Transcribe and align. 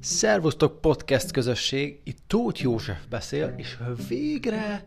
Szervusztok 0.00 0.80
podcast 0.80 1.30
közösség, 1.30 2.00
itt 2.04 2.18
Tóth 2.26 2.62
József 2.62 3.06
beszél, 3.08 3.54
és 3.56 3.78
végre 4.08 4.86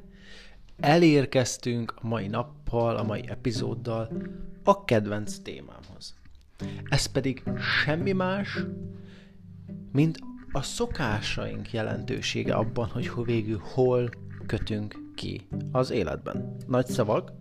elérkeztünk 0.79 1.93
a 1.95 2.07
mai 2.07 2.27
nappal, 2.27 2.97
a 2.97 3.03
mai 3.03 3.23
epizóddal 3.27 4.11
a 4.63 4.83
kedvenc 4.83 5.37
témámhoz. 5.37 6.15
Ez 6.89 7.05
pedig 7.05 7.43
semmi 7.83 8.11
más, 8.11 8.59
mint 9.91 10.19
a 10.51 10.61
szokásaink 10.61 11.73
jelentősége 11.73 12.53
abban, 12.53 12.87
hogy 12.87 13.11
végül 13.23 13.61
hol 13.63 14.09
kötünk 14.45 14.95
ki 15.15 15.47
az 15.71 15.89
életben. 15.89 16.55
Nagy 16.67 16.87
szavak, 16.87 17.31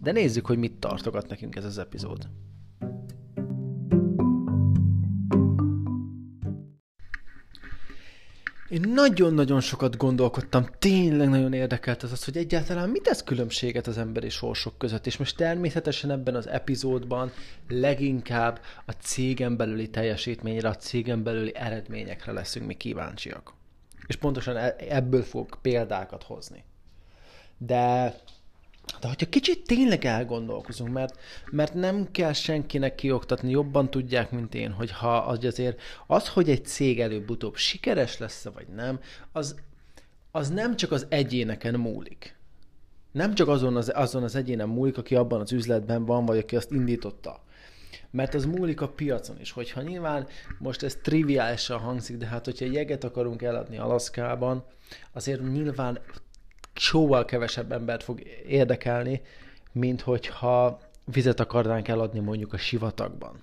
de 0.00 0.12
nézzük, 0.12 0.46
hogy 0.46 0.58
mit 0.58 0.78
tartogat 0.78 1.28
nekünk 1.28 1.56
ez 1.56 1.64
az 1.64 1.78
epizód. 1.78 2.28
Én 8.74 8.90
nagyon-nagyon 8.94 9.60
sokat 9.60 9.96
gondolkodtam, 9.96 10.66
tényleg 10.78 11.28
nagyon 11.28 11.52
érdekelt 11.52 12.02
az 12.02 12.12
az, 12.12 12.24
hogy 12.24 12.36
egyáltalán 12.36 12.88
mit 12.88 13.02
tesz 13.02 13.22
különbséget 13.22 13.86
az 13.86 13.98
emberi 13.98 14.28
sorsok 14.28 14.78
között, 14.78 15.06
és 15.06 15.16
most 15.16 15.36
természetesen 15.36 16.10
ebben 16.10 16.34
az 16.34 16.46
epizódban 16.46 17.32
leginkább 17.68 18.60
a 18.86 18.92
cégen 18.92 19.56
belüli 19.56 19.90
teljesítményre, 19.90 20.68
a 20.68 20.76
cégen 20.76 21.22
belüli 21.22 21.54
eredményekre 21.54 22.32
leszünk 22.32 22.66
mi 22.66 22.74
kíváncsiak. 22.74 23.54
És 24.06 24.16
pontosan 24.16 24.56
e- 24.56 24.76
ebből 24.78 25.22
fog 25.22 25.58
példákat 25.62 26.22
hozni. 26.22 26.64
De 27.58 28.14
de 29.00 29.08
hogyha 29.08 29.28
kicsit 29.28 29.66
tényleg 29.66 30.04
elgondolkozunk, 30.04 30.92
mert, 30.92 31.18
mert 31.50 31.74
nem 31.74 32.10
kell 32.10 32.32
senkinek 32.32 32.94
kioktatni, 32.94 33.50
jobban 33.50 33.90
tudják, 33.90 34.30
mint 34.30 34.54
én, 34.54 34.70
hogy 34.70 34.90
ha 34.90 35.16
az 35.16 35.44
azért 35.44 35.80
az, 36.06 36.28
hogy 36.28 36.50
egy 36.50 36.64
cég 36.64 37.00
előbb-utóbb 37.00 37.56
sikeres 37.56 38.18
lesz 38.18 38.44
vagy 38.54 38.66
nem, 38.66 39.00
az, 39.32 39.54
az 40.30 40.48
nem 40.48 40.76
csak 40.76 40.92
az 40.92 41.06
egyéneken 41.08 41.74
múlik. 41.74 42.36
Nem 43.12 43.34
csak 43.34 43.48
azon 43.48 43.76
az, 43.76 43.92
azon 43.94 44.22
az 44.22 44.34
egyénen 44.34 44.68
múlik, 44.68 44.98
aki 44.98 45.14
abban 45.14 45.40
az 45.40 45.52
üzletben 45.52 46.04
van, 46.04 46.24
vagy 46.26 46.38
aki 46.38 46.56
azt 46.56 46.70
indította. 46.70 47.42
Mert 48.10 48.34
az 48.34 48.44
múlik 48.44 48.80
a 48.80 48.88
piacon 48.88 49.40
is, 49.40 49.50
hogyha 49.50 49.82
nyilván 49.82 50.26
most 50.58 50.82
ez 50.82 50.98
triviálisan 51.02 51.78
hangzik, 51.78 52.16
de 52.16 52.26
hát 52.26 52.44
hogyha 52.44 52.64
jeget 52.64 53.04
akarunk 53.04 53.42
eladni 53.42 53.78
Alaszkában, 53.78 54.64
azért 55.12 55.52
nyilván 55.52 55.98
sokkal 56.74 57.24
kevesebb 57.24 57.72
embert 57.72 58.02
fog 58.02 58.22
érdekelni, 58.46 59.22
mint 59.72 60.00
hogyha 60.00 60.80
vizet 61.04 61.40
akarnánk 61.40 61.88
eladni 61.88 62.20
mondjuk 62.20 62.52
a 62.52 62.56
sivatagban. 62.58 63.42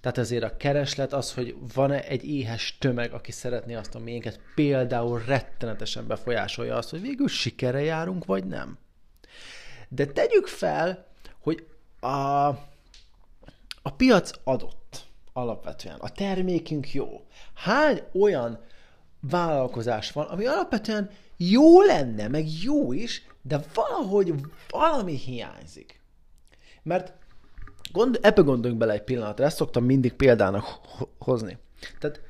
Tehát 0.00 0.18
ezért 0.18 0.42
a 0.42 0.56
kereslet 0.56 1.12
az, 1.12 1.34
hogy 1.34 1.56
van-e 1.74 2.04
egy 2.04 2.28
éhes 2.28 2.76
tömeg, 2.78 3.12
aki 3.12 3.32
szeretné 3.32 3.74
azt 3.74 3.94
a 3.94 3.98
miénket, 3.98 4.40
például 4.54 5.22
rettenetesen 5.26 6.06
befolyásolja 6.06 6.76
azt, 6.76 6.90
hogy 6.90 7.00
végül 7.00 7.28
sikere 7.28 7.82
járunk, 7.82 8.24
vagy 8.24 8.44
nem. 8.44 8.78
De 9.88 10.06
tegyük 10.06 10.46
fel, 10.46 11.06
hogy 11.38 11.66
a, 12.00 12.46
a 13.82 13.92
piac 13.96 14.30
adott 14.44 15.04
alapvetően, 15.32 15.98
a 15.98 16.12
termékünk 16.12 16.92
jó. 16.92 17.26
Hány 17.54 18.02
olyan 18.20 18.60
vállalkozás 19.20 20.12
van, 20.12 20.26
ami 20.26 20.46
alapvetően 20.46 21.10
jó 21.48 21.82
lenne, 21.82 22.28
meg 22.28 22.46
jó 22.62 22.92
is, 22.92 23.26
de 23.42 23.60
valahogy 23.74 24.34
valami 24.70 25.16
hiányzik. 25.16 26.00
Mert 26.82 27.12
gond, 27.92 28.18
ebbe 28.22 28.42
gondoljunk 28.42 28.80
bele 28.80 28.92
egy 28.92 29.04
pillanatra, 29.04 29.44
ezt 29.44 29.56
szoktam 29.56 29.84
mindig 29.84 30.12
példának 30.12 30.64
hozni. 31.18 31.58
Tehát 31.98 32.20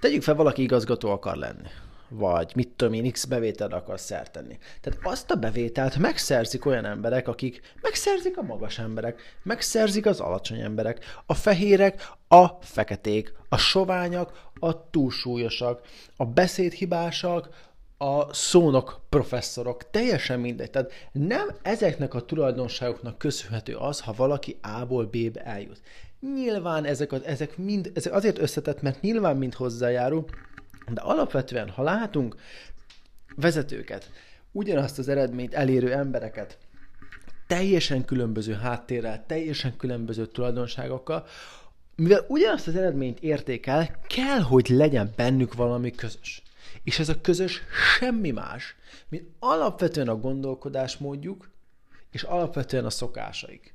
tegyük 0.00 0.22
fel, 0.22 0.34
valaki 0.34 0.62
igazgató 0.62 1.10
akar 1.10 1.36
lenni 1.36 1.68
vagy 2.08 2.52
mit 2.54 2.68
tudom 2.68 2.94
én, 2.94 3.12
X 3.12 3.24
bevételre 3.24 3.76
akar 3.76 4.00
szert 4.00 4.32
tenni. 4.32 4.58
Tehát 4.80 4.98
azt 5.02 5.30
a 5.30 5.34
bevételt 5.34 5.96
megszerzik 5.96 6.66
olyan 6.66 6.84
emberek, 6.84 7.28
akik 7.28 7.60
megszerzik 7.82 8.38
a 8.38 8.42
magas 8.42 8.78
emberek, 8.78 9.38
megszerzik 9.42 10.06
az 10.06 10.20
alacsony 10.20 10.60
emberek, 10.60 11.04
a 11.26 11.34
fehérek, 11.34 12.10
a 12.28 12.46
feketék, 12.60 13.32
a 13.48 13.56
soványak, 13.56 14.42
a 14.58 14.90
túlsúlyosak, 14.90 15.80
a 16.16 16.24
beszédhibásak, 16.24 17.48
a 17.98 18.34
szónok 18.34 19.00
professzorok, 19.08 19.90
teljesen 19.90 20.40
mindegy. 20.40 20.70
Tehát 20.70 20.92
nem 21.12 21.48
ezeknek 21.62 22.14
a 22.14 22.24
tulajdonságoknak 22.24 23.18
köszönhető 23.18 23.74
az, 23.74 24.00
ha 24.00 24.12
valaki 24.16 24.58
A-ból 24.62 25.04
B-be 25.04 25.42
eljut. 25.42 25.80
Nyilván 26.34 26.84
ezek, 26.84 27.12
a, 27.12 27.18
ezek 27.24 27.56
mind, 27.56 27.90
ezek 27.94 28.12
azért 28.12 28.38
összetett, 28.38 28.82
mert 28.82 29.00
nyilván 29.00 29.36
mind 29.36 29.54
hozzájárul, 29.54 30.24
de 30.92 31.00
alapvetően, 31.00 31.68
ha 31.68 31.82
látunk 31.82 32.36
vezetőket, 33.36 34.10
ugyanazt 34.52 34.98
az 34.98 35.08
eredményt 35.08 35.54
elérő 35.54 35.92
embereket, 35.92 36.58
teljesen 37.46 38.04
különböző 38.04 38.52
háttérrel, 38.52 39.24
teljesen 39.26 39.76
különböző 39.76 40.26
tulajdonságokkal, 40.26 41.26
mivel 41.96 42.24
ugyanazt 42.28 42.66
az 42.66 42.76
eredményt 42.76 43.20
értékel, 43.20 44.00
kell, 44.06 44.40
hogy 44.40 44.68
legyen 44.68 45.12
bennük 45.16 45.54
valami 45.54 45.90
közös. 45.90 46.42
És 46.86 46.98
ez 46.98 47.08
a 47.08 47.20
közös 47.20 47.62
semmi 47.98 48.30
más, 48.30 48.76
mint 49.08 49.28
alapvetően 49.38 50.08
a 50.08 50.16
gondolkodásmódjuk, 50.16 51.50
és 52.10 52.22
alapvetően 52.22 52.84
a 52.84 52.90
szokásaik. 52.90 53.74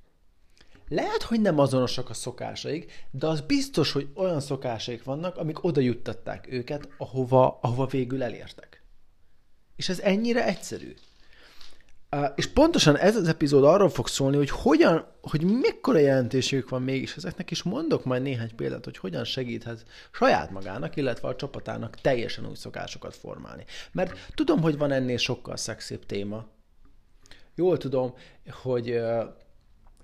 Lehet, 0.87 1.21
hogy 1.21 1.41
nem 1.41 1.59
azonosak 1.59 2.09
a 2.09 2.13
szokásaik, 2.13 3.07
de 3.11 3.27
az 3.27 3.41
biztos, 3.41 3.91
hogy 3.91 4.09
olyan 4.13 4.39
szokásaik 4.39 5.03
vannak, 5.03 5.37
amik 5.37 5.63
oda 5.63 5.79
juttatták 5.81 6.47
őket, 6.51 6.89
ahova, 6.97 7.59
ahova 7.61 7.85
végül 7.85 8.23
elértek. 8.23 8.83
És 9.75 9.89
ez 9.89 9.99
ennyire 9.99 10.45
egyszerű. 10.45 10.93
És 12.35 12.47
pontosan 12.47 12.97
ez 12.97 13.15
az 13.15 13.27
epizód 13.27 13.63
arról 13.63 13.89
fog 13.89 14.07
szólni, 14.07 14.37
hogy 14.37 14.49
hogyan, 14.49 15.05
hogy 15.21 15.43
mekkora 15.43 15.97
jelentőségük 15.97 16.69
van 16.69 16.81
mégis 16.81 17.15
ezeknek, 17.15 17.51
és 17.51 17.63
mondok 17.63 18.05
majd 18.05 18.21
néhány 18.21 18.55
példát, 18.55 18.85
hogy 18.85 18.97
hogyan 18.97 19.23
segíthet 19.23 19.85
saját 20.11 20.51
magának, 20.51 20.95
illetve 20.95 21.27
a 21.27 21.35
csapatának 21.35 21.95
teljesen 21.95 22.47
új 22.47 22.55
szokásokat 22.55 23.15
formálni. 23.15 23.65
Mert 23.91 24.31
tudom, 24.33 24.61
hogy 24.61 24.77
van 24.77 24.91
ennél 24.91 25.17
sokkal 25.17 25.57
szexibb 25.57 26.05
téma. 26.05 26.47
Jól 27.55 27.77
tudom, 27.77 28.13
hogy 28.61 29.01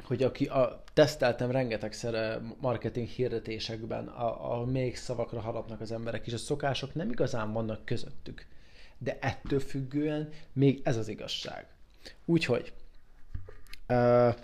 hogy 0.03 0.23
aki 0.23 0.45
a, 0.45 0.83
teszteltem 0.93 1.51
rengetegszer 1.51 2.41
marketing 2.61 3.07
hirdetésekben, 3.07 4.07
a, 4.07 4.59
a 4.59 4.65
még 4.65 4.95
szavakra 4.95 5.39
harapnak 5.39 5.81
az 5.81 5.91
emberek, 5.91 6.27
és 6.27 6.33
a 6.33 6.37
szokások 6.37 6.93
nem 6.93 7.09
igazán 7.09 7.53
vannak 7.53 7.85
közöttük. 7.85 8.45
De 8.97 9.17
ettől 9.21 9.59
függően 9.59 10.29
még 10.53 10.81
ez 10.83 10.97
az 10.97 11.07
igazság. 11.07 11.76
Úgyhogy, 12.25 12.73
uh, 13.87 14.35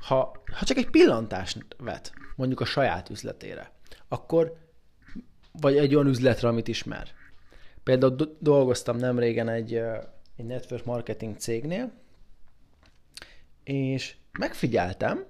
ha, 0.00 0.42
ha 0.52 0.64
csak 0.64 0.76
egy 0.76 0.90
pillantást 0.90 1.66
vet, 1.78 2.12
mondjuk 2.36 2.60
a 2.60 2.64
saját 2.64 3.10
üzletére, 3.10 3.70
akkor, 4.08 4.56
vagy 5.52 5.76
egy 5.76 5.94
olyan 5.94 6.06
üzletre, 6.06 6.48
amit 6.48 6.68
ismer. 6.68 7.08
Például 7.82 8.16
do- 8.16 8.36
dolgoztam 8.38 8.96
nem 8.96 9.18
régen 9.18 9.48
egy, 9.48 9.74
egy 10.36 10.44
network 10.44 10.84
marketing 10.84 11.36
cégnél, 11.36 11.92
és 13.64 14.16
megfigyeltem, 14.38 15.24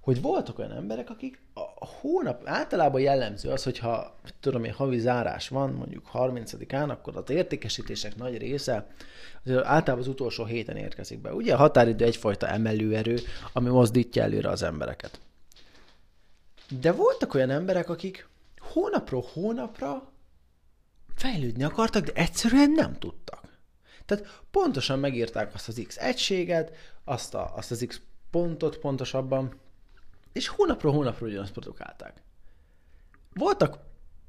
hogy 0.00 0.22
voltak 0.22 0.58
olyan 0.58 0.72
emberek, 0.72 1.10
akik 1.10 1.42
a 1.54 1.86
hónap, 1.86 2.42
általában 2.44 3.00
jellemző 3.00 3.50
az, 3.50 3.62
hogyha 3.62 4.18
tudom 4.40 4.64
én, 4.64 4.72
havi 4.72 4.98
zárás 4.98 5.48
van, 5.48 5.72
mondjuk 5.72 6.10
30-án, 6.12 6.88
akkor 6.88 7.16
az 7.16 7.30
értékesítések 7.30 8.16
nagy 8.16 8.38
része 8.38 8.86
az 9.44 9.50
általában 9.52 9.98
az 9.98 10.08
utolsó 10.08 10.44
héten 10.44 10.76
érkezik 10.76 11.20
be. 11.20 11.34
Ugye 11.34 11.54
a 11.54 11.56
határidő 11.56 12.04
egyfajta 12.04 12.48
emelőerő, 12.48 13.18
ami 13.52 13.68
mozdítja 13.68 14.22
előre 14.22 14.48
az 14.48 14.62
embereket. 14.62 15.20
De 16.80 16.92
voltak 16.92 17.34
olyan 17.34 17.50
emberek, 17.50 17.88
akik 17.88 18.28
hónapról 18.58 19.24
hónapra 19.32 20.12
fejlődni 21.14 21.62
akartak, 21.62 22.04
de 22.04 22.12
egyszerűen 22.12 22.70
nem 22.70 22.98
tudtak. 22.98 23.58
Tehát 24.06 24.42
pontosan 24.50 24.98
megírták 24.98 25.54
azt 25.54 25.68
az 25.68 25.82
X 25.86 25.96
egységet, 25.96 26.72
azt, 27.04 27.34
a, 27.34 27.52
azt 27.56 27.70
az 27.70 27.84
X 27.88 28.00
pontot 28.30 28.78
pontosabban, 28.78 29.60
és 30.32 30.48
hónapról 30.48 30.92
hónapról 30.92 31.28
ugyanazt 31.28 31.52
produkálták. 31.52 32.22
Voltak 33.34 33.78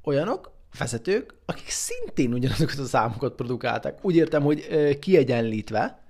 olyanok, 0.04 0.50
vezetők, 0.78 1.34
akik 1.46 1.68
szintén 1.68 2.32
ugyanazokat 2.32 2.78
a 2.78 2.84
számokat 2.84 3.34
produkálták. 3.34 4.04
Úgy 4.04 4.16
értem, 4.16 4.42
hogy 4.42 4.98
kiegyenlítve, 4.98 6.02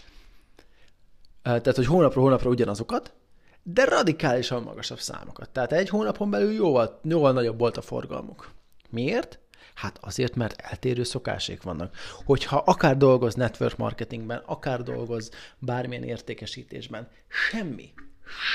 tehát, 1.42 1.76
hogy 1.76 1.86
hónapról 1.86 2.24
hónapra 2.24 2.50
ugyanazokat, 2.50 3.14
de 3.62 3.84
radikálisan 3.84 4.62
magasabb 4.62 5.00
számokat. 5.00 5.50
Tehát 5.50 5.72
egy 5.72 5.88
hónapon 5.88 6.30
belül 6.30 6.52
jóval, 6.52 7.00
jóval 7.02 7.32
nagyobb 7.32 7.58
volt 7.58 7.76
a 7.76 7.82
forgalmuk. 7.82 8.50
Miért? 8.90 9.38
Hát 9.74 9.98
azért, 10.00 10.34
mert 10.34 10.60
eltérő 10.60 11.02
szokásék 11.02 11.62
vannak. 11.62 11.96
Hogyha 12.24 12.56
akár 12.56 12.96
dolgoz 12.96 13.34
network 13.34 13.76
marketingben, 13.76 14.42
akár 14.46 14.82
dolgoz 14.82 15.30
bármilyen 15.58 16.04
értékesítésben, 16.04 17.08
semmi, 17.28 17.92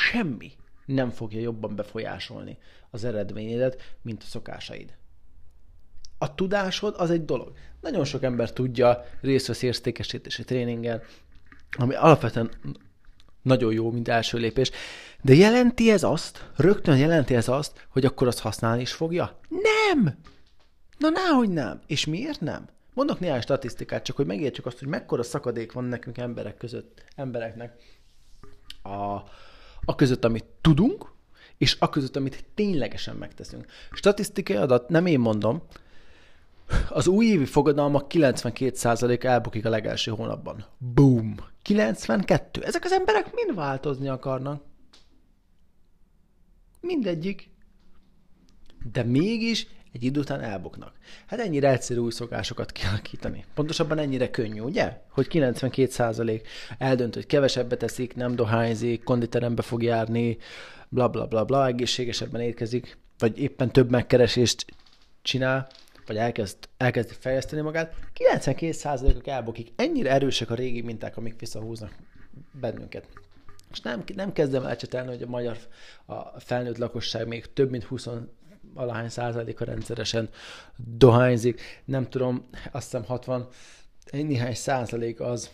semmi 0.09 0.51
nem 0.87 1.09
fogja 1.09 1.39
jobban 1.39 1.75
befolyásolni 1.75 2.57
az 2.89 3.03
eredményedet, 3.03 3.95
mint 4.01 4.23
a 4.23 4.25
szokásaid. 4.25 4.93
A 6.17 6.35
tudásod 6.35 6.95
az 6.97 7.09
egy 7.09 7.25
dolog. 7.25 7.51
Nagyon 7.81 8.05
sok 8.05 8.23
ember 8.23 8.51
tudja, 8.51 9.05
részt 9.21 9.47
vesz 9.47 9.61
értékesítési 9.61 10.43
tréningen, 10.43 11.01
ami 11.77 11.95
alapvetően 11.95 12.51
nagyon 13.41 13.73
jó, 13.73 13.91
mint 13.91 14.07
első 14.07 14.37
lépés. 14.37 14.71
De 15.21 15.33
jelenti 15.33 15.91
ez 15.91 16.03
azt, 16.03 16.49
rögtön 16.55 16.97
jelenti 16.97 17.35
ez 17.35 17.47
azt, 17.47 17.87
hogy 17.89 18.05
akkor 18.05 18.27
azt 18.27 18.39
használni 18.39 18.81
is 18.81 18.93
fogja? 18.93 19.39
Nem! 19.49 20.17
Na, 20.97 21.09
náhogy 21.09 21.49
nem. 21.49 21.81
És 21.87 22.05
miért 22.05 22.41
nem? 22.41 22.67
Mondok 22.93 23.19
néhány 23.19 23.41
statisztikát, 23.41 24.03
csak 24.03 24.15
hogy 24.15 24.25
megértsük 24.25 24.65
azt, 24.65 24.79
hogy 24.79 24.87
mekkora 24.87 25.23
szakadék 25.23 25.71
van 25.71 25.83
nekünk 25.83 26.17
emberek 26.17 26.57
között, 26.57 27.03
embereknek 27.15 27.81
a, 28.83 29.21
a 29.89 29.95
között, 29.95 30.25
amit 30.25 30.45
tudunk, 30.61 31.11
és 31.57 31.75
a 31.79 31.89
között, 31.89 32.15
amit 32.15 32.45
ténylegesen 32.53 33.15
megteszünk. 33.15 33.65
Statisztikai 33.91 34.55
adat, 34.55 34.89
nem 34.89 35.05
én 35.05 35.19
mondom, 35.19 35.61
az 36.89 37.07
újévi 37.07 37.45
fogadalmak 37.45 38.05
92% 38.13 39.23
elbukik 39.23 39.65
a 39.65 39.69
legelső 39.69 40.11
hónapban. 40.11 40.65
Boom! 40.77 41.35
92. 41.61 42.63
Ezek 42.63 42.83
az 42.83 42.91
emberek 42.91 43.33
mind 43.33 43.55
változni 43.55 44.07
akarnak. 44.07 44.63
Mindegyik. 46.81 47.49
De 48.91 49.03
mégis 49.03 49.67
egy 49.93 50.03
idő 50.03 50.19
után 50.19 50.41
elbuknak. 50.41 50.93
Hát 51.27 51.39
ennyire 51.39 51.69
egyszerű 51.69 51.99
új 51.99 52.11
szokásokat 52.11 52.71
kialakítani. 52.71 53.45
Pontosabban 53.53 53.97
ennyire 53.97 54.29
könnyű, 54.29 54.59
ugye? 54.59 55.01
Hogy 55.09 55.27
92% 55.29 56.41
eldönt, 56.77 57.13
hogy 57.13 57.25
kevesebbet 57.25 57.79
teszik, 57.79 58.15
nem 58.15 58.35
dohányzik, 58.35 59.03
konditerembe 59.03 59.61
fog 59.61 59.83
járni, 59.83 60.37
bla 60.89 61.07
bla 61.07 61.25
bla 61.25 61.45
bla, 61.45 61.67
egészségesebben 61.67 62.41
érkezik, 62.41 62.97
vagy 63.17 63.39
éppen 63.39 63.71
több 63.71 63.89
megkeresést 63.89 64.65
csinál, 65.21 65.67
vagy 66.05 66.17
elkezd, 66.17 66.57
elkezd 66.77 67.11
fejleszteni 67.19 67.61
magát, 67.61 67.95
92%-ok 68.15 69.27
elbukik. 69.27 69.71
Ennyire 69.75 70.11
erősek 70.11 70.49
a 70.49 70.55
régi 70.55 70.81
minták, 70.81 71.17
amik 71.17 71.39
visszahúznak 71.39 71.91
bennünket. 72.51 73.07
És 73.71 73.79
nem, 73.81 74.03
nem 74.15 74.33
kezdem 74.33 74.65
elcsetelni, 74.65 75.09
hogy 75.09 75.21
a 75.21 75.27
magyar 75.27 75.57
a 76.05 76.39
felnőtt 76.39 76.77
lakosság 76.77 77.27
még 77.27 77.53
több 77.53 77.69
mint 77.69 77.83
20 77.83 78.07
alahány 78.77 79.09
százaléka 79.09 79.65
rendszeresen 79.65 80.29
dohányzik. 80.75 81.61
Nem 81.85 82.09
tudom, 82.09 82.49
azt 82.71 82.83
hiszem 82.83 83.03
60 83.03 83.47
néhány 84.11 84.53
százalék 84.53 85.19
az, 85.19 85.51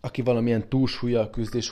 aki 0.00 0.22
valamilyen 0.22 0.68
túlsúlyjal 0.68 1.30
küzd, 1.30 1.54
és 1.54 1.70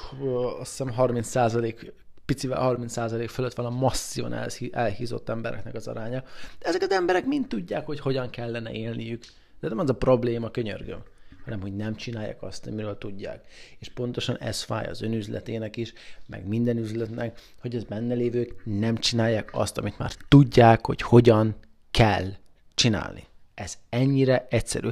azt 0.60 0.70
hiszem 0.70 0.92
30 0.92 1.28
százalék 1.28 1.92
picivel 2.24 2.76
30% 2.78 3.26
fölött 3.28 3.54
van 3.54 3.66
a 3.66 3.70
masszívan 3.70 4.34
elhízott 4.70 5.28
embereknek 5.28 5.74
az 5.74 5.88
aránya. 5.88 6.22
De 6.58 6.66
ezek 6.66 6.82
az 6.82 6.90
emberek 6.90 7.24
mind 7.24 7.48
tudják, 7.48 7.86
hogy 7.86 8.00
hogyan 8.00 8.30
kellene 8.30 8.72
élniük. 8.72 9.24
De 9.60 9.68
nem 9.68 9.78
az 9.78 9.90
a 9.90 9.94
probléma, 9.94 10.50
könyörgöm, 10.50 11.02
hanem 11.48 11.62
hogy 11.62 11.76
nem 11.76 11.94
csinálják 11.94 12.42
azt, 12.42 12.66
amiről 12.66 12.98
tudják. 12.98 13.44
És 13.78 13.88
pontosan 13.88 14.38
ez 14.38 14.62
fáj 14.62 14.86
az 14.86 15.02
önüzletének 15.02 15.76
is, 15.76 15.92
meg 16.26 16.46
minden 16.46 16.76
üzletnek, 16.76 17.40
hogy 17.60 17.76
az 17.76 17.84
benne 17.84 18.14
lévők 18.14 18.62
nem 18.64 18.96
csinálják 18.96 19.50
azt, 19.52 19.78
amit 19.78 19.98
már 19.98 20.12
tudják, 20.28 20.86
hogy 20.86 21.02
hogyan 21.02 21.56
kell 21.90 22.32
csinálni. 22.74 23.26
Ez 23.54 23.78
ennyire 23.88 24.46
egyszerű. 24.50 24.88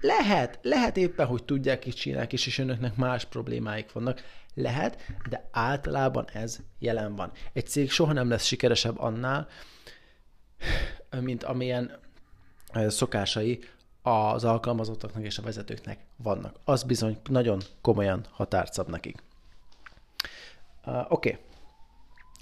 Lehet, 0.00 0.58
lehet 0.62 0.96
éppen, 0.96 1.26
hogy 1.26 1.44
tudják 1.44 1.86
is 1.86 1.94
csinálják 1.94 2.32
is, 2.32 2.46
és 2.46 2.58
önöknek 2.58 2.96
más 2.96 3.24
problémáik 3.24 3.92
vannak. 3.92 4.22
Lehet, 4.54 4.98
de 5.28 5.48
általában 5.52 6.26
ez 6.32 6.58
jelen 6.78 7.16
van. 7.16 7.32
Egy 7.52 7.66
cég 7.66 7.90
soha 7.90 8.12
nem 8.12 8.28
lesz 8.28 8.44
sikeresebb 8.44 8.98
annál, 8.98 9.48
mint 11.20 11.44
amilyen 11.44 11.98
szokásai 12.74 13.60
az 14.06 14.44
alkalmazottaknak 14.44 15.24
és 15.24 15.38
a 15.38 15.42
vezetőknek 15.42 15.98
vannak. 16.16 16.56
Az 16.64 16.82
bizony 16.82 17.18
nagyon 17.28 17.60
komolyan 17.80 18.24
határt 18.30 18.72
szab 18.72 18.88
nekik. 18.88 19.22
Uh, 20.86 21.12
Oké. 21.12 21.30
Okay. 21.30 21.42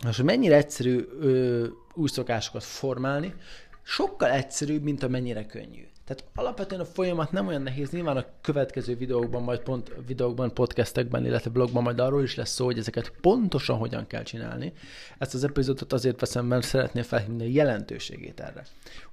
Most, 0.05 0.17
hogy 0.17 0.25
mennyire 0.25 0.57
egyszerű 0.57 1.09
ö, 1.21 1.67
új 1.95 2.09
szokásokat 2.09 2.63
formálni, 2.63 3.35
sokkal 3.83 4.31
egyszerűbb, 4.31 4.83
mint 4.83 5.03
amennyire 5.03 5.47
könnyű. 5.47 5.87
Tehát 6.05 6.25
alapvetően 6.35 6.81
a 6.81 6.85
folyamat 6.85 7.33
nem 7.33 7.47
olyan 7.47 7.63
nehéz, 7.63 7.91
nyilván 7.91 8.17
a 8.17 8.25
következő 8.41 8.97
videókban, 8.97 9.43
majd 9.43 9.61
pont 9.61 9.93
videókban, 10.07 10.55
podcastekben, 10.55 11.25
illetve 11.27 11.51
blogban 11.51 11.83
majd 11.83 12.01
arról 12.01 12.23
is 12.23 12.35
lesz 12.35 12.51
szó, 12.51 12.65
hogy 12.65 12.79
ezeket 12.79 13.13
pontosan 13.21 13.79
hogyan 13.79 14.07
kell 14.07 14.23
csinálni. 14.23 14.73
Ezt 15.19 15.35
az 15.35 15.45
epizódot 15.45 15.93
azért 15.93 16.21
veszem, 16.21 16.47
mert 16.47 16.67
szeretném 16.67 17.03
felhívni 17.03 17.45
a 17.45 17.53
jelentőségét 17.53 18.41
erre. 18.41 18.65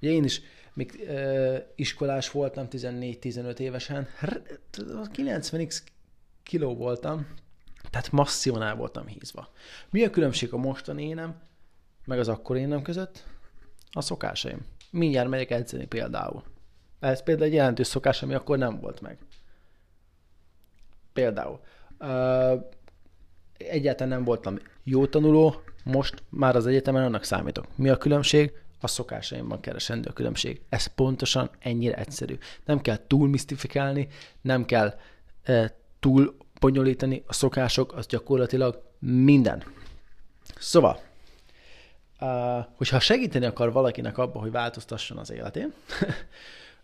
Ugye 0.02 0.12
én 0.12 0.24
is 0.24 0.42
még 0.80 1.10
iskolás 1.76 2.32
voltam 2.32 2.68
14-15 2.72 3.60
évesen, 3.60 4.08
90x 4.72 5.80
kiló 6.44 6.76
voltam, 6.76 7.28
tehát 7.90 8.12
masszívan 8.12 8.62
el 8.62 8.76
voltam 8.76 9.08
hízva. 9.08 9.50
Mi 9.90 10.04
a 10.04 10.10
különbség 10.10 10.54
a 10.54 10.58
mostani 10.58 11.08
énem, 11.08 11.42
meg 12.06 12.20
az 12.20 12.28
akkor 12.28 12.58
énem 12.58 12.82
között? 12.82 13.24
A 13.92 14.02
szokásaim. 14.02 14.66
Mindjárt 14.92 15.30
megyek 15.30 15.52
edzeni 15.52 15.86
például. 15.86 16.44
Ez 17.00 17.24
például 17.24 17.48
egy 17.48 17.54
jelentős 17.54 17.88
szokás, 17.88 18.24
ami 18.24 18.34
akkor 18.34 18.58
nem 18.58 18.80
volt 18.80 19.02
meg. 19.02 19.18
Például. 21.14 21.60
Uh, 22.00 22.70
egyáltalán 23.58 24.14
nem 24.14 24.24
voltam 24.24 24.58
jó 24.84 25.08
tanuló, 25.08 25.62
most 25.84 26.24
már 26.30 26.56
az 26.56 26.66
egyetemen 26.66 27.04
annak 27.04 27.24
számítok. 27.24 27.66
Mi 27.76 27.90
a 27.90 27.98
különbség? 27.98 28.54
A 28.80 28.88
szokásaimban 28.88 29.60
keresendő 29.60 30.10
a 30.10 30.14
különbség. 30.14 30.62
Ez 30.70 30.86
pontosan 30.86 31.50
ennyire 31.60 31.96
egyszerű. 31.96 32.38
Nem 32.66 32.82
kell 32.82 32.98
túl 33.08 33.28
misztifikálni, 33.28 34.08
nem 34.42 34.66
kell 34.66 35.00
uh, 35.48 35.66
túl 36.00 36.36
bonyolítani, 36.60 37.24
a 37.28 37.34
szokások 37.34 37.94
az 37.94 38.08
gyakorlatilag 38.08 38.84
minden. 39.00 39.64
Szóval, 40.60 41.02
uh, 42.20 42.66
hogyha 42.76 43.00
segíteni 43.00 43.46
akar 43.46 43.72
valakinek 43.72 44.18
abban, 44.18 44.42
hogy 44.42 44.52
változtasson 44.52 45.18
az 45.18 45.32
életén, 45.32 45.74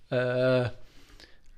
uh, 0.10 0.66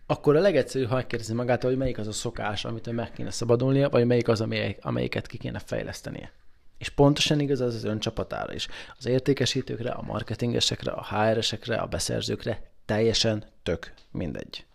akkor 0.07 0.35
a 0.35 0.39
legegyszerűbb, 0.39 0.89
ha 0.89 0.95
megkérdezi 0.95 1.33
magát, 1.33 1.63
hogy 1.63 1.77
melyik 1.77 1.97
az 1.97 2.07
a 2.07 2.11
szokás, 2.11 2.65
amit 2.65 2.91
meg 2.91 3.11
kéne 3.11 3.31
szabadulnia, 3.31 3.89
vagy 3.89 4.05
melyik 4.05 4.27
az, 4.27 4.41
amelyik, 4.41 4.77
amelyiket 4.81 5.27
ki 5.27 5.37
kéne 5.37 5.59
fejlesztenie. 5.59 6.31
És 6.77 6.89
pontosan 6.89 7.39
igaz 7.39 7.61
az 7.61 7.75
az 7.75 7.83
ön 7.83 7.99
csapatára 7.99 8.53
is. 8.53 8.67
Az 8.97 9.05
értékesítőkre, 9.05 9.89
a 9.89 10.01
marketingesekre, 10.01 10.91
a 10.91 11.03
HR-esekre, 11.03 11.75
a 11.75 11.87
beszerzőkre 11.87 12.71
teljesen 12.85 13.45
tök 13.63 13.93
mindegy. 14.11 14.65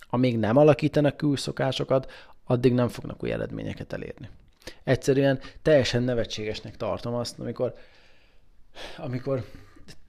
Amíg 0.00 0.38
nem 0.38 0.56
alakítanak 0.56 1.22
új 1.22 1.36
szokásokat, 1.36 2.10
addig 2.44 2.72
nem 2.72 2.88
fognak 2.88 3.22
új 3.22 3.32
eredményeket 3.32 3.92
elérni. 3.92 4.28
Egyszerűen 4.84 5.40
teljesen 5.62 6.02
nevetségesnek 6.02 6.76
tartom 6.76 7.14
azt, 7.14 7.38
amikor, 7.38 7.74
amikor 8.96 9.44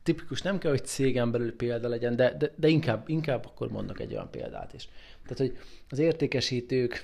tipikus, 0.03 0.41
nem 0.41 0.57
kell, 0.57 0.71
hogy 0.71 0.85
cégen 0.85 1.31
belül 1.31 1.55
példa 1.55 1.87
legyen, 1.87 2.15
de, 2.15 2.33
de, 2.37 2.51
de 2.55 2.67
inkább, 2.67 3.09
inkább 3.09 3.45
akkor 3.45 3.71
mondok 3.71 3.99
egy 3.99 4.13
olyan 4.13 4.29
példát 4.29 4.73
is. 4.73 4.89
Tehát, 5.23 5.37
hogy 5.37 5.57
az 5.89 5.99
értékesítők, 5.99 7.03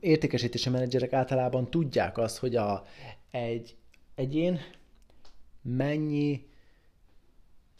értékesítési 0.00 0.70
menedzserek 0.70 1.12
általában 1.12 1.70
tudják 1.70 2.18
azt, 2.18 2.38
hogy 2.38 2.56
a, 2.56 2.84
egy 3.30 3.76
egyén 4.14 4.60
mennyi, 5.62 6.46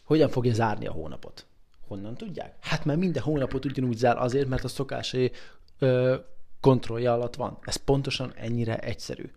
hogyan 0.03 0.29
fogja 0.29 0.53
zárni 0.53 0.85
a 0.87 0.91
hónapot. 0.91 1.45
Honnan 1.87 2.15
tudják? 2.15 2.55
Hát 2.59 2.85
mert 2.85 2.99
minden 2.99 3.23
hónapot 3.23 3.65
ugyanúgy 3.65 3.97
zár 3.97 4.17
azért, 4.17 4.47
mert 4.47 4.63
a 4.63 4.67
szokásai 4.67 5.31
ö, 5.79 6.15
kontrollja 6.59 7.13
alatt 7.13 7.35
van. 7.35 7.57
Ez 7.61 7.75
pontosan 7.75 8.33
ennyire 8.35 8.77
egyszerű. 8.77 9.31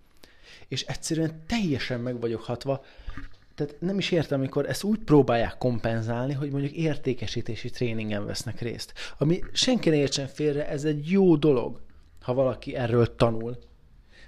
És 0.68 0.82
egyszerűen 0.82 1.42
teljesen 1.46 2.00
meg 2.00 2.20
vagyok 2.20 2.42
hatva, 2.42 2.84
tehát 3.54 3.76
nem 3.80 3.98
is 3.98 4.10
értem, 4.10 4.38
amikor 4.38 4.68
ezt 4.68 4.82
úgy 4.82 4.98
próbálják 4.98 5.58
kompenzálni, 5.58 6.32
hogy 6.32 6.50
mondjuk 6.50 6.72
értékesítési 6.72 7.70
tréningen 7.70 8.26
vesznek 8.26 8.60
részt. 8.60 8.92
Ami 9.18 9.42
senki 9.52 9.88
ne 9.88 9.96
értsen 9.96 10.26
félre, 10.26 10.68
ez 10.68 10.84
egy 10.84 11.10
jó 11.10 11.36
dolog, 11.36 11.80
ha 12.24 12.34
valaki 12.34 12.74
erről 12.74 13.16
tanul. 13.16 13.58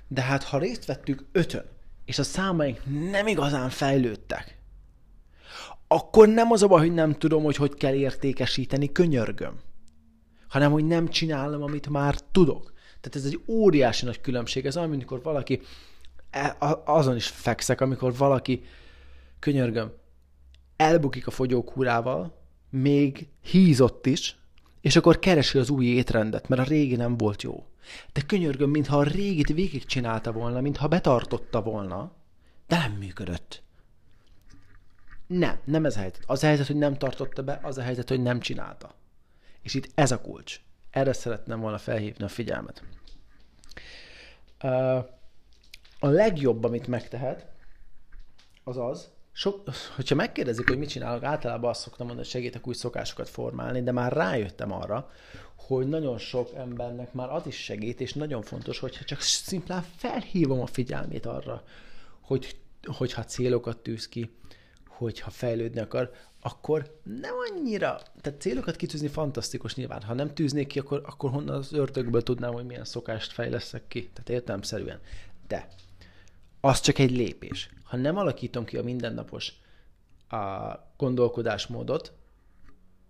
De 0.08 0.22
hát 0.22 0.42
ha 0.42 0.58
részt 0.58 0.84
vettük 0.84 1.24
ötön, 1.32 1.64
és 2.04 2.18
a 2.18 2.22
számaink 2.22 2.80
nem 3.10 3.26
igazán 3.26 3.70
fejlődtek, 3.70 4.58
akkor 5.88 6.28
nem 6.28 6.50
az 6.50 6.62
a 6.62 6.66
baj, 6.66 6.80
hogy 6.80 6.94
nem 6.94 7.12
tudom, 7.12 7.42
hogy 7.42 7.56
hogy 7.56 7.74
kell 7.74 7.94
értékesíteni, 7.94 8.92
könyörgöm, 8.92 9.60
hanem 10.48 10.72
hogy 10.72 10.84
nem 10.84 11.08
csinálom, 11.08 11.62
amit 11.62 11.88
már 11.88 12.20
tudok. 12.32 12.72
Tehát 13.00 13.16
ez 13.16 13.24
egy 13.24 13.40
óriási 13.46 14.04
nagy 14.04 14.20
különbség. 14.20 14.66
Ez 14.66 14.76
olyan, 14.76 14.92
amikor 14.92 15.22
valaki, 15.22 15.60
e, 16.30 16.56
azon 16.84 17.16
is 17.16 17.26
fekszek, 17.26 17.80
amikor 17.80 18.16
valaki, 18.16 18.64
könyörgöm, 19.38 19.92
elbukik 20.76 21.26
a 21.26 21.30
fogyókúrával, 21.30 22.38
még 22.70 23.28
hízott 23.42 24.06
is, 24.06 24.36
és 24.80 24.96
akkor 24.96 25.18
keresi 25.18 25.58
az 25.58 25.70
új 25.70 25.86
étrendet, 25.86 26.48
mert 26.48 26.60
a 26.60 26.64
régi 26.64 26.96
nem 26.96 27.16
volt 27.16 27.42
jó. 27.42 27.64
De 28.12 28.20
könyörgöm, 28.26 28.70
mintha 28.70 28.98
a 28.98 29.02
régit 29.02 29.48
végigcsinálta 29.48 30.32
volna, 30.32 30.60
mintha 30.60 30.88
betartotta 30.88 31.62
volna, 31.62 32.12
de 32.66 32.76
nem 32.76 32.92
működött. 32.92 33.62
Nem, 35.26 35.58
nem 35.64 35.84
ez 35.84 35.96
a 35.96 36.00
helyzet. 36.00 36.22
Az 36.26 36.42
a 36.42 36.46
helyzet, 36.46 36.66
hogy 36.66 36.76
nem 36.76 36.98
tartotta 36.98 37.42
be, 37.42 37.60
az 37.62 37.78
a 37.78 37.82
helyzet, 37.82 38.08
hogy 38.08 38.22
nem 38.22 38.40
csinálta. 38.40 38.94
És 39.62 39.74
itt 39.74 39.90
ez 39.94 40.10
a 40.10 40.20
kulcs. 40.20 40.60
Erre 40.90 41.12
szeretném 41.12 41.60
volna 41.60 41.78
felhívni 41.78 42.24
a 42.24 42.28
figyelmet. 42.28 42.82
A 45.98 46.08
legjobb, 46.08 46.64
amit 46.64 46.86
megtehet, 46.86 47.46
az 48.64 48.76
az, 48.76 49.10
sok, 49.38 49.62
hogyha 49.94 50.14
megkérdezik, 50.14 50.68
hogy 50.68 50.78
mit 50.78 50.88
csinálok, 50.88 51.22
általában 51.22 51.70
azt 51.70 51.80
szoktam 51.80 52.06
mondani, 52.06 52.28
hogy 52.28 52.40
segítek 52.40 52.66
új 52.66 52.74
szokásokat 52.74 53.28
formálni, 53.28 53.82
de 53.82 53.92
már 53.92 54.12
rájöttem 54.12 54.72
arra, 54.72 55.10
hogy 55.54 55.86
nagyon 55.86 56.18
sok 56.18 56.54
embernek 56.54 57.12
már 57.12 57.30
az 57.30 57.46
is 57.46 57.56
segít, 57.56 58.00
és 58.00 58.12
nagyon 58.12 58.42
fontos, 58.42 58.78
hogyha 58.78 59.04
csak 59.04 59.20
szimplán 59.20 59.84
felhívom 59.96 60.60
a 60.60 60.66
figyelmét 60.66 61.26
arra, 61.26 61.62
hogy, 62.20 62.56
hogyha 62.86 63.24
célokat 63.24 63.78
tűz 63.78 64.08
ki, 64.08 64.30
hogyha 64.88 65.30
fejlődni 65.30 65.80
akar, 65.80 66.10
akkor 66.40 67.00
nem 67.20 67.34
annyira, 67.50 68.00
tehát 68.20 68.40
célokat 68.40 68.76
kitűzni 68.76 69.08
fantasztikus 69.08 69.74
nyilván. 69.74 70.02
Ha 70.02 70.14
nem 70.14 70.34
tűznék 70.34 70.66
ki, 70.66 70.78
akkor, 70.78 71.02
akkor 71.06 71.30
honnan 71.30 71.56
az 71.56 71.72
ördögből 71.72 72.22
tudnám, 72.22 72.52
hogy 72.52 72.66
milyen 72.66 72.84
szokást 72.84 73.32
fejleszek 73.32 73.88
ki. 73.88 74.10
Tehát 74.12 74.28
értelmszerűen. 74.28 75.00
De 75.48 75.68
az 76.60 76.80
csak 76.80 76.98
egy 76.98 77.10
lépés. 77.10 77.70
Ha 77.86 77.96
nem 77.96 78.16
alakítom 78.16 78.64
ki 78.64 78.76
a 78.76 78.82
mindennapos 78.82 79.52
a 80.28 80.72
gondolkodásmódot, 80.96 82.12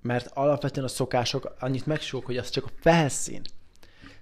mert 0.02 0.30
alapvetően 0.34 0.86
a 0.86 0.88
szokások 0.88 1.54
annyit 1.58 1.86
megsók, 1.86 2.26
hogy 2.26 2.36
az 2.36 2.50
csak 2.50 2.64
a 2.64 2.70
felszín. 2.80 3.42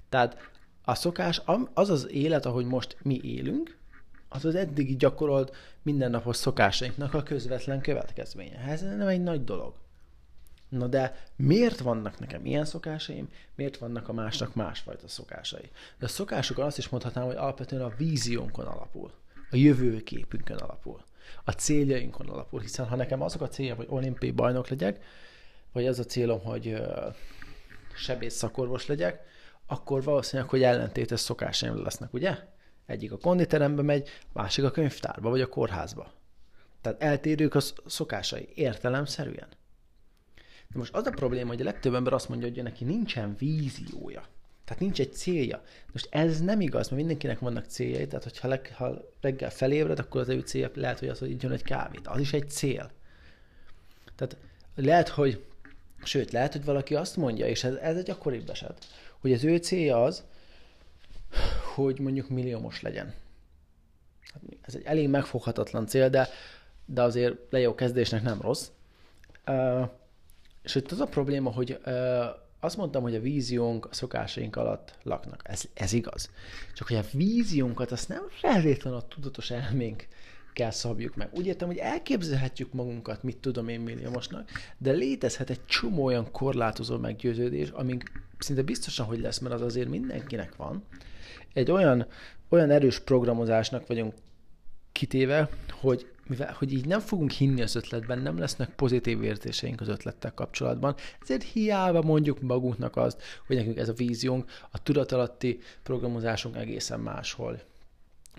Tehát 0.09 0.37
a 0.85 0.95
szokás 0.95 1.43
az 1.75 1.91
az 1.91 2.11
élet, 2.11 2.47
ahogy 2.47 2.65
most 2.65 2.97
mi 3.03 3.21
élünk, 3.23 3.77
az 4.29 4.45
az 4.45 4.55
eddigi 4.55 4.97
gyakorolt 4.97 5.57
mindennapos 5.83 6.37
szokásainknak 6.37 7.15
a 7.15 7.23
közvetlen 7.23 7.81
következménye. 7.81 8.59
Ez 8.59 8.81
nem 8.81 9.07
egy 9.07 9.23
nagy 9.23 9.45
dolog. 9.45 9.75
Na 10.69 10.87
de 10.87 11.25
miért 11.37 11.79
vannak 11.79 12.19
nekem 12.19 12.47
ilyen 12.47 12.65
szokásaim, 12.65 13.29
miért 13.55 13.77
vannak 13.77 14.09
a 14.09 14.13
másnak 14.13 14.55
másfajta 14.55 15.09
szokásai? 15.09 15.71
De 15.99 16.05
a 16.05 16.09
szokásokon 16.09 16.65
azt 16.65 16.79
is 16.79 16.89
mondhatnám, 16.89 17.25
hogy 17.25 17.37
alapvetően 17.37 17.83
a 17.83 17.95
víziónkon 17.97 18.67
alapul, 18.67 19.13
a 19.51 19.57
jövőképünkön 19.57 20.57
alapul, 20.57 21.05
a 21.45 21.51
céljainkon 21.51 22.29
alapul, 22.29 22.61
hiszen 22.61 22.87
ha 22.87 22.97
nekem 22.97 23.23
azok 23.23 23.41
a 23.41 23.49
célja, 23.49 23.75
hogy 23.75 23.87
olimpiai 23.89 24.33
bajnok 24.33 24.69
legyek, 24.69 25.05
vagy 25.73 25.87
az 25.87 25.99
a 25.99 26.05
célom, 26.05 26.41
hogy 26.41 26.83
sebész 27.97 28.35
szakorvos 28.35 28.87
legyek, 28.87 29.21
akkor 29.67 30.03
valószínűleg, 30.03 30.51
hogy 30.51 30.63
ellentétes 30.63 31.21
szokásaim 31.21 31.83
lesznek, 31.83 32.13
ugye? 32.13 32.39
Egyik 32.87 33.13
a 33.13 33.19
konditerembe 33.19 33.83
megy, 33.83 34.09
másik 34.33 34.65
a 34.65 34.71
könyvtárba, 34.71 35.31
vagy 35.31 35.41
a 35.41 35.49
kórházba. 35.49 36.13
Tehát 36.81 37.03
eltérők 37.03 37.55
a 37.55 37.61
szokásai, 37.87 38.49
értelemszerűen. 38.55 39.49
De 40.69 40.79
most 40.79 40.95
az 40.95 41.07
a 41.07 41.11
probléma, 41.11 41.49
hogy 41.49 41.61
a 41.61 41.65
legtöbb 41.65 41.95
ember 41.95 42.13
azt 42.13 42.29
mondja, 42.29 42.49
hogy 42.49 42.63
neki 42.63 42.85
nincsen 42.85 43.37
víziója. 43.39 44.25
Tehát 44.65 44.83
nincs 44.83 45.01
egy 45.01 45.13
célja. 45.13 45.63
Most 45.93 46.09
ez 46.11 46.41
nem 46.41 46.61
igaz, 46.61 46.85
mert 46.85 46.97
mindenkinek 46.97 47.39
vannak 47.39 47.65
céljai, 47.65 48.07
tehát 48.07 48.25
hogyha 48.25 48.49
leg, 48.49 48.73
ha 48.77 49.11
reggel 49.21 49.51
felébred, 49.51 49.99
akkor 49.99 50.21
az 50.21 50.29
ő 50.29 50.41
célja 50.41 50.71
lehet, 50.75 50.99
hogy 50.99 51.09
az, 51.09 51.19
hogy 51.19 51.31
igyon 51.31 51.53
egy 51.53 51.63
kávét. 51.63 52.07
Az 52.07 52.21
is 52.21 52.33
egy 52.33 52.51
cél. 52.51 52.91
Tehát 54.17 54.37
lehet, 54.75 55.09
hogy, 55.09 55.45
sőt, 56.03 56.31
lehet, 56.31 56.53
hogy 56.53 56.65
valaki 56.65 56.95
azt 56.95 57.17
mondja, 57.17 57.47
és 57.47 57.65
ez, 57.65 57.75
ez 57.75 57.97
egy 57.97 58.05
gyakoribb 58.05 58.51
eset, 58.51 58.85
hogy 59.21 59.33
az 59.33 59.45
ő 59.45 59.57
célja 59.57 60.05
az, 60.05 60.25
hogy 61.75 62.01
mondjuk 62.01 62.29
milliómos 62.29 62.83
legyen. 62.83 63.15
Ez 64.61 64.75
egy 64.75 64.85
elég 64.85 65.09
megfoghatatlan 65.09 65.87
cél, 65.87 66.09
de, 66.09 66.29
de 66.87 67.03
azért 67.03 67.37
lejó 67.51 67.75
kezdésnek 67.75 68.23
nem 68.23 68.41
rossz. 68.41 68.69
Uh, 69.47 69.89
és 70.63 70.75
itt 70.75 70.91
az 70.91 71.01
a 71.01 71.07
probléma, 71.07 71.51
hogy 71.51 71.81
uh, 71.85 72.25
azt 72.65 72.77
mondtam, 72.77 73.03
hogy 73.03 73.15
a 73.15 73.21
víziónk 73.21 73.87
a 73.87 73.95
szokásaink 73.95 74.57
alatt 74.57 74.99
laknak. 75.03 75.41
Ez, 75.45 75.65
ez 75.75 75.93
igaz. 75.93 76.31
Csak 76.75 76.89
hogy 76.89 76.97
a 76.97 77.05
víziónkat 77.13 77.93
azt 77.93 78.09
nem 78.09 78.27
feltétlenül 78.31 78.99
a 78.99 79.07
tudatos 79.09 79.51
elménk 79.51 80.09
kell 80.53 80.71
szabjuk 80.71 81.15
meg. 81.15 81.29
Úgy 81.33 81.47
értem, 81.47 81.69
hogy 81.69 81.77
elképzelhetjük 81.77 82.73
magunkat, 82.73 83.23
mit 83.23 83.37
tudom 83.37 83.69
én 83.69 83.81
milliómosnak, 83.81 84.51
de 84.79 84.93
létezhet 84.93 85.51
egy 85.51 85.65
csomó 85.67 86.05
olyan 86.05 86.31
korlátozó 86.31 86.99
meggyőződés, 86.99 87.69
amink 87.69 88.11
szinte 88.39 88.63
biztosan, 88.63 89.07
hogy 89.07 89.21
lesz, 89.21 89.39
mert 89.39 89.55
az 89.55 89.63
azért 89.63 89.89
mindenkinek 89.89 90.57
van, 90.57 90.85
egy 91.53 91.71
olyan, 91.71 92.07
olyan 92.49 92.71
erős 92.71 92.99
programozásnak 93.01 93.87
vagyunk 93.87 94.15
kitéve, 94.93 95.49
hogy 95.71 96.14
mivel, 96.27 96.55
hogy 96.59 96.73
így 96.73 96.87
nem 96.87 97.01
fogunk 97.01 97.31
hinni 97.31 97.63
az 97.63 97.75
ötletben, 97.75 98.19
nem 98.19 98.39
lesznek 98.39 98.69
pozitív 98.71 99.23
érzéseink 99.23 99.81
az 99.81 99.89
ötlettel 99.89 100.35
kapcsolatban, 100.35 100.95
ezért 101.21 101.43
hiába 101.43 102.03
mondjuk 102.03 102.41
magunknak 102.41 102.97
azt, 102.97 103.23
hogy 103.47 103.57
nekünk 103.57 103.79
ez 103.79 103.89
a 103.89 103.93
víziónk, 103.93 104.51
a 104.71 104.83
tudatalatti 104.83 105.59
programozásunk 105.83 106.57
egészen 106.57 107.01
máshol, 107.01 107.61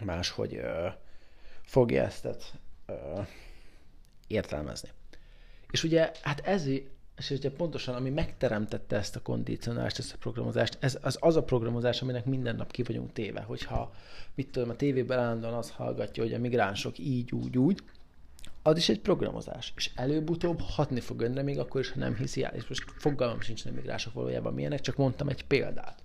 máshogy 0.04 0.56
ö, 0.56 0.88
fogja 1.62 2.04
ezt 2.04 2.28
ö, 2.86 2.94
értelmezni. 4.28 4.90
És 5.72 5.84
ugye, 5.84 6.12
hát 6.22 6.40
ez, 6.40 6.68
és 7.18 7.30
ugye 7.30 7.52
pontosan, 7.52 7.96
ami 7.96 8.10
megteremtette 8.10 8.96
ezt 8.96 9.16
a 9.16 9.22
kondicionálást, 9.22 10.00
ezt 10.00 10.14
a 10.14 10.18
programozást, 10.20 10.78
ez 10.80 10.98
az, 11.02 11.18
az 11.20 11.36
a 11.36 11.44
programozás, 11.44 12.02
aminek 12.02 12.26
minden 12.26 12.56
nap 12.56 12.72
ki 12.72 12.84
vagyunk 12.84 13.14
téve, 13.14 13.42
hogyha, 13.42 13.92
mit 14.36 14.48
tudom, 14.48 14.70
a 14.70 14.76
tévében 14.76 15.20
állandóan 15.20 15.54
azt 15.54 15.72
hallgatja, 15.72 16.24
hogy 16.24 16.34
a 16.34 16.40
migránsok 16.40 16.98
így, 16.98 17.32
úgy, 17.32 17.58
úgy, 17.58 17.84
az 18.62 18.78
is 18.78 18.90
egy 18.90 19.00
programozás, 19.00 19.74
és 19.76 19.92
előbb-utóbb 19.96 20.60
hatni 20.62 21.00
fog 21.00 21.22
önre, 21.22 21.42
még 21.42 21.60
akkor 21.60 21.82
is, 21.82 21.92
ha 21.92 22.00
nem 22.00 22.16
hiszi 22.16 22.44
el. 22.44 22.54
És 22.54 22.68
most 22.68 22.84
fogalmam 22.98 23.42
sincs, 23.42 23.64
hogy 23.64 23.74
migránsok 23.74 24.14
valójában 24.14 24.54
milyenek, 24.54 24.82
csak 24.82 24.96
mondtam 24.96 25.28
egy 25.28 25.46
példát. 25.46 26.04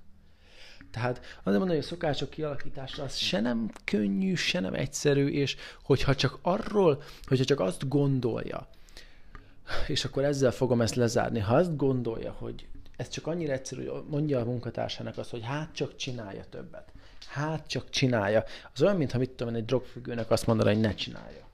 Tehát 0.91 1.19
azért 1.19 1.45
mondom, 1.45 1.69
hogy 1.69 1.79
a 1.79 1.83
szokások 1.83 2.31
kialakítása 2.31 3.03
az 3.03 3.17
se 3.17 3.41
nem 3.41 3.71
könnyű, 3.85 4.35
se 4.35 4.61
nem 4.61 4.75
egyszerű, 4.75 5.27
és 5.27 5.57
hogyha 5.83 6.15
csak 6.15 6.39
arról, 6.43 7.03
hogyha 7.27 7.45
csak 7.45 7.61
azt 7.61 7.89
gondolja, 7.89 8.69
és 9.87 10.05
akkor 10.05 10.25
ezzel 10.25 10.51
fogom 10.51 10.81
ezt 10.81 10.95
lezárni. 10.95 11.39
Ha 11.39 11.55
azt 11.55 11.77
gondolja, 11.77 12.33
hogy 12.33 12.67
ez 12.97 13.09
csak 13.09 13.27
annyira 13.27 13.53
egyszerű, 13.53 13.87
hogy 13.87 14.03
mondja 14.09 14.41
a 14.41 14.45
munkatársának 14.45 15.19
azt, 15.19 15.31
hogy 15.31 15.45
hát 15.45 15.75
csak 15.75 15.97
csinálja 15.97 16.45
többet. 16.51 16.93
Hát 17.29 17.67
csak 17.67 17.91
csinálja. 17.91 18.45
Az 18.75 18.83
olyan, 18.83 18.97
mintha 18.97 19.19
mit 19.19 19.31
tudom, 19.31 19.55
egy 19.55 19.65
drogfüggőnek 19.65 20.31
azt 20.31 20.47
mondaná, 20.47 20.71
hogy 20.71 20.81
ne 20.81 20.95
csinálja. 20.95 21.49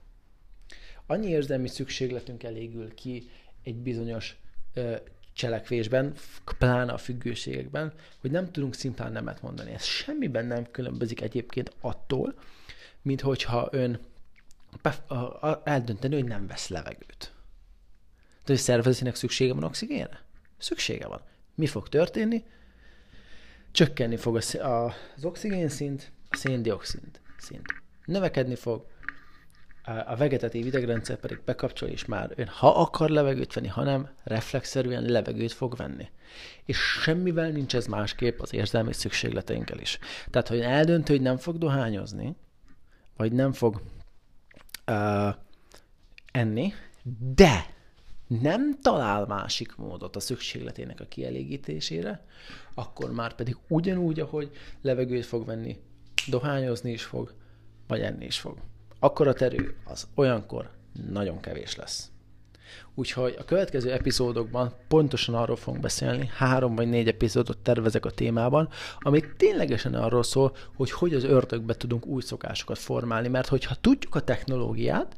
Annyi 1.05 1.27
érzelmi 1.27 1.67
szükségletünk 1.67 2.43
elégül 2.43 2.93
ki 2.93 3.29
egy 3.63 3.75
bizonyos 3.75 4.37
ö, 4.73 4.95
cselekvésben, 5.33 6.13
pláne 6.57 6.91
a 6.91 6.97
függőségekben, 6.97 7.93
hogy 8.21 8.31
nem 8.31 8.51
tudunk 8.51 8.75
szimplán 8.75 9.11
nemet 9.11 9.41
mondani. 9.41 9.71
Ez 9.71 9.83
semmiben 9.83 10.45
nem 10.45 10.71
különbözik 10.71 11.21
egyébként 11.21 11.75
attól, 11.81 12.33
mint 13.01 13.21
hogyha 13.21 13.67
ön 13.71 13.99
eldönteni, 15.63 16.15
hogy 16.15 16.27
nem 16.27 16.47
vesz 16.47 16.67
levegőt. 16.67 17.31
De 18.47 18.53
hogy 18.53 18.61
szervezetének 18.61 19.15
szüksége 19.15 19.53
van 19.53 19.63
oxigénre? 19.63 20.21
Szüksége 20.57 21.07
van. 21.07 21.21
Mi 21.55 21.67
fog 21.67 21.89
történni? 21.89 22.43
Csökkenni 23.71 24.17
fog 24.17 24.35
az, 24.35 24.59
az 24.61 25.25
oxigén 25.25 25.69
szint, 25.69 26.11
a 26.29 26.35
széndiokszid 26.35 27.19
szint. 27.37 27.65
Növekedni 28.05 28.55
fog, 28.55 28.85
a 30.05 30.15
vegetatív 30.15 30.65
idegrendszer 30.65 31.17
pedig 31.17 31.41
bekapcsol, 31.45 31.89
és 31.89 32.05
már 32.05 32.33
ön 32.35 32.47
ha 32.47 32.81
akar 32.81 33.09
levegőt 33.09 33.53
venni, 33.53 33.67
hanem 33.67 34.09
reflexzerűen 34.23 35.03
levegőt 35.03 35.51
fog 35.51 35.75
venni. 35.75 36.09
És 36.65 36.77
semmivel 36.77 37.49
nincs 37.49 37.75
ez 37.75 37.85
másképp 37.85 38.39
az 38.39 38.53
érzelmi 38.53 38.93
szükségleteinkkel 38.93 39.79
is. 39.79 39.99
Tehát, 40.29 40.47
hogy 40.47 40.59
eldöntő, 40.59 41.13
hogy 41.13 41.21
nem 41.23 41.37
fog 41.37 41.57
dohányozni, 41.57 42.35
vagy 43.17 43.31
nem 43.31 43.53
fog 43.53 43.81
uh, 44.87 45.35
enni, 46.31 46.73
de 47.35 47.75
nem 48.27 48.81
talál 48.81 49.25
másik 49.25 49.75
módot 49.75 50.15
a 50.15 50.19
szükségletének 50.19 50.99
a 50.99 51.05
kielégítésére, 51.05 52.25
akkor 52.73 53.11
már 53.11 53.35
pedig 53.35 53.57
ugyanúgy, 53.67 54.19
ahogy 54.19 54.51
levegőt 54.81 55.25
fog 55.25 55.45
venni, 55.45 55.77
dohányozni 56.27 56.91
is 56.91 57.03
fog, 57.03 57.33
vagy 57.87 58.01
enni 58.01 58.25
is 58.25 58.39
fog. 58.39 58.57
Akkor 58.99 59.27
a 59.27 59.33
terő 59.33 59.75
az 59.85 60.07
olyankor 60.15 60.69
nagyon 61.09 61.39
kevés 61.39 61.75
lesz. 61.75 62.11
Úgyhogy 62.95 63.35
a 63.39 63.45
következő 63.45 63.91
epizódokban 63.91 64.73
pontosan 64.87 65.35
arról 65.35 65.55
fogunk 65.55 65.83
beszélni, 65.83 66.29
három 66.35 66.75
vagy 66.75 66.89
négy 66.89 67.07
epizódot 67.07 67.57
tervezek 67.57 68.05
a 68.05 68.11
témában, 68.11 68.69
ami 68.99 69.23
ténylegesen 69.37 69.93
arról 69.93 70.23
szól, 70.23 70.55
hogy 70.75 70.91
hogy 70.91 71.13
az 71.13 71.23
ördögbe 71.23 71.75
tudunk 71.75 72.05
új 72.05 72.21
szokásokat 72.21 72.77
formálni, 72.77 73.27
mert 73.27 73.47
hogyha 73.47 73.75
tudjuk 73.81 74.15
a 74.15 74.21
technológiát, 74.21 75.17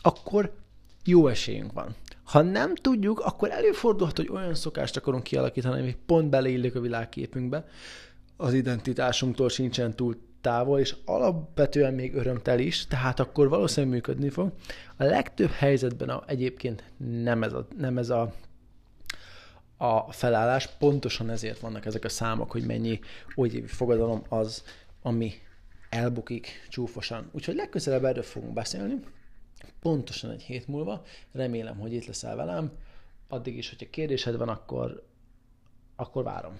akkor 0.00 0.52
jó 1.04 1.28
esélyünk 1.28 1.72
van. 1.72 1.94
Ha 2.24 2.42
nem 2.42 2.74
tudjuk, 2.74 3.20
akkor 3.20 3.50
előfordulhat, 3.50 4.16
hogy 4.16 4.28
olyan 4.28 4.54
szokást 4.54 4.96
akarunk 4.96 5.22
kialakítani, 5.22 5.80
ami 5.80 5.96
pont 6.06 6.30
beleillik 6.30 6.74
a 6.74 6.80
világképünkbe, 6.80 7.68
az 8.36 8.52
identitásunktól 8.52 9.48
sincsen 9.48 9.96
túl 9.96 10.16
távol, 10.40 10.78
és 10.78 10.94
alapvetően 11.04 11.94
még 11.94 12.14
örömtel 12.14 12.58
is, 12.58 12.86
tehát 12.86 13.20
akkor 13.20 13.48
valószínűleg 13.48 13.94
működni 13.94 14.28
fog. 14.28 14.52
A 14.96 15.04
legtöbb 15.04 15.50
helyzetben 15.50 16.08
a, 16.08 16.22
egyébként 16.26 16.84
nem 17.22 17.42
ez 17.42 17.52
a, 17.52 17.66
nem 17.76 17.98
ez 17.98 18.10
a 18.10 18.32
a 19.82 20.12
felállás, 20.12 20.68
pontosan 20.78 21.30
ezért 21.30 21.58
vannak 21.60 21.86
ezek 21.86 22.04
a 22.04 22.08
számok, 22.08 22.50
hogy 22.50 22.66
mennyi 22.66 23.00
újévi 23.34 23.66
fogadalom 23.66 24.22
az, 24.28 24.62
ami 25.02 25.32
elbukik 25.90 26.66
csúfosan. 26.68 27.28
Úgyhogy 27.32 27.54
legközelebb 27.54 28.04
erről 28.04 28.22
fogunk 28.22 28.52
beszélni, 28.52 29.00
pontosan 29.80 30.30
egy 30.30 30.42
hét 30.42 30.66
múlva. 30.66 31.02
Remélem, 31.32 31.78
hogy 31.78 31.92
itt 31.92 32.06
leszel 32.06 32.36
velem. 32.36 32.72
Addig 33.28 33.56
is, 33.56 33.68
hogyha 33.68 33.90
kérdésed 33.90 34.36
van, 34.36 34.48
akkor, 34.48 35.06
akkor 35.96 36.24
várom. 36.24 36.58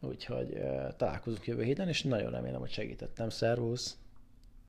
Úgyhogy 0.00 0.58
találkozunk 0.96 1.46
jövő 1.46 1.62
héten, 1.62 1.88
és 1.88 2.02
nagyon 2.02 2.30
remélem, 2.30 2.60
hogy 2.60 2.70
segítettem. 2.70 3.28
Szervusz! 3.28 3.96